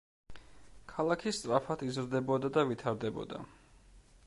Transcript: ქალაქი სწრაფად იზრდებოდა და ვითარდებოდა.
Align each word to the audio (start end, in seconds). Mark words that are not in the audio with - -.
ქალაქი 0.91 1.33
სწრაფად 1.39 1.85
იზრდებოდა 1.89 2.51
და 2.57 2.65
ვითარდებოდა. 2.73 3.43